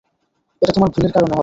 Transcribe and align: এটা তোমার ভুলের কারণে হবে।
এটা 0.61 0.71
তোমার 0.73 0.89
ভুলের 0.89 1.11
কারণে 1.11 1.31
হবে। 1.31 1.39